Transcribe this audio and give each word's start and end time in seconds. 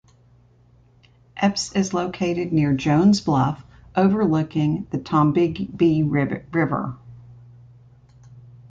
Epes 1.37 1.75
is 1.75 1.93
located 1.93 2.51
near 2.51 2.73
Jones 2.73 3.21
Bluff, 3.21 3.63
overlooking 3.95 4.87
the 4.89 4.97
Tombigbee 4.97 6.01
River. 6.01 6.97